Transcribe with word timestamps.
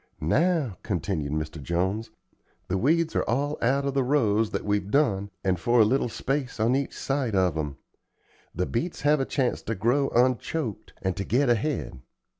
"Now," 0.19 0.77
continued 0.81 1.33
Mr. 1.33 1.61
Jones, 1.61 2.09
"the 2.69 2.77
weeds 2.79 3.15
are 3.15 3.21
all 3.29 3.59
out 3.61 3.85
of 3.85 3.93
the 3.93 4.03
rows 4.03 4.49
that 4.49 4.65
we've 4.65 4.89
done, 4.89 5.29
and 5.43 5.59
for 5.59 5.79
a 5.79 5.85
little 5.85 6.09
space 6.09 6.59
on 6.59 6.75
each 6.75 6.97
side 6.97 7.35
of 7.35 7.55
'em. 7.55 7.77
The 8.55 8.65
beets 8.65 9.01
have 9.01 9.19
a 9.19 9.25
chance 9.25 9.61
to 9.61 9.75
grow 9.75 10.09
unchoked, 10.09 10.93
and 11.03 11.15
to 11.17 11.23
get 11.23 11.49
ahead. 11.49 12.01